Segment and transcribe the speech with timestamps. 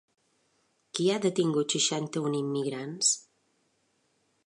[0.99, 3.13] Qui ha detingut seixanta-un immigrants?